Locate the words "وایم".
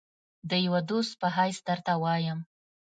2.03-2.39